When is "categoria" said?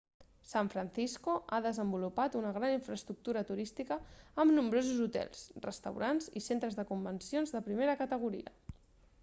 8.05-8.55